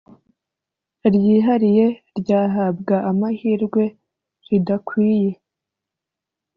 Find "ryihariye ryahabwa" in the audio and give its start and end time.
1.13-2.95